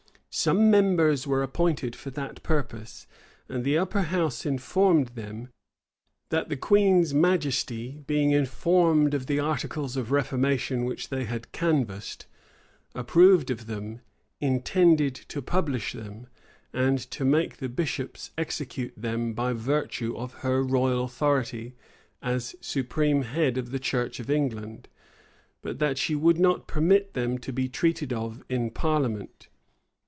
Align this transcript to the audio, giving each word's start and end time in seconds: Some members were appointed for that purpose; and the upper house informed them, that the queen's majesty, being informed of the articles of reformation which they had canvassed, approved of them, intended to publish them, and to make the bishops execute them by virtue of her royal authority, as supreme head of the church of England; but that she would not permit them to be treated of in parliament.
Some 0.33 0.71
members 0.71 1.27
were 1.27 1.43
appointed 1.43 1.93
for 1.93 2.09
that 2.11 2.41
purpose; 2.41 3.05
and 3.49 3.65
the 3.65 3.77
upper 3.77 4.03
house 4.03 4.45
informed 4.45 5.07
them, 5.09 5.49
that 6.29 6.47
the 6.47 6.55
queen's 6.55 7.13
majesty, 7.13 8.01
being 8.07 8.31
informed 8.31 9.13
of 9.13 9.25
the 9.25 9.41
articles 9.41 9.97
of 9.97 10.09
reformation 10.09 10.85
which 10.85 11.09
they 11.09 11.25
had 11.25 11.51
canvassed, 11.51 12.27
approved 12.95 13.51
of 13.51 13.65
them, 13.67 13.99
intended 14.39 15.15
to 15.15 15.41
publish 15.41 15.91
them, 15.91 16.27
and 16.71 16.97
to 17.11 17.25
make 17.25 17.57
the 17.57 17.67
bishops 17.69 18.31
execute 18.37 18.93
them 18.95 19.33
by 19.33 19.51
virtue 19.51 20.15
of 20.15 20.31
her 20.35 20.63
royal 20.63 21.03
authority, 21.03 21.75
as 22.21 22.55
supreme 22.61 23.23
head 23.23 23.57
of 23.57 23.71
the 23.71 23.79
church 23.79 24.17
of 24.17 24.31
England; 24.31 24.87
but 25.61 25.79
that 25.79 25.97
she 25.97 26.15
would 26.15 26.39
not 26.39 26.67
permit 26.69 27.15
them 27.15 27.37
to 27.37 27.51
be 27.51 27.67
treated 27.67 28.13
of 28.13 28.45
in 28.47 28.69
parliament. 28.71 29.49